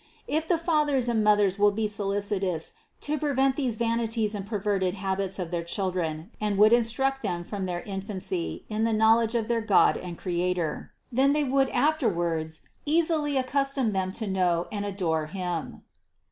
[0.27, 5.37] If the fathers and mothers would be solicitous to prevent these vanities and perverted habits
[5.37, 9.47] of their children and would instruct them from their in fancy in the knowledge of
[9.47, 14.73] their God and Creator, then they would afterwards easily accustom them to know THE CONCEPTION
[14.73, 15.83] 195 and adore Him.